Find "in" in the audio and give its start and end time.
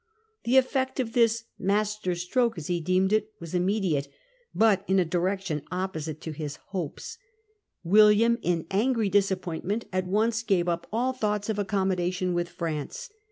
4.87-4.97, 8.41-8.65